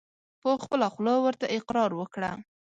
په 0.41 0.49
خپله 0.63 0.87
خوله 0.93 1.13
ورته 1.25 1.45
اقرار 1.57 1.91
وکړه! 1.95 2.31